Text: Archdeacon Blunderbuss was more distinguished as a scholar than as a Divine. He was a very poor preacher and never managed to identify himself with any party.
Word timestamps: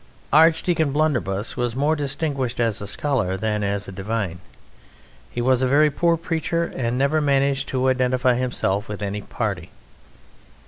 Archdeacon 0.33 0.91
Blunderbuss 0.91 1.55
was 1.55 1.75
more 1.75 1.95
distinguished 1.95 2.59
as 2.59 2.81
a 2.81 2.87
scholar 2.87 3.37
than 3.37 3.63
as 3.63 3.87
a 3.87 3.91
Divine. 3.91 4.39
He 5.29 5.43
was 5.43 5.61
a 5.61 5.67
very 5.67 5.91
poor 5.91 6.17
preacher 6.17 6.71
and 6.75 6.97
never 6.97 7.21
managed 7.21 7.67
to 7.67 7.87
identify 7.87 8.33
himself 8.33 8.87
with 8.87 9.03
any 9.03 9.21
party. 9.21 9.69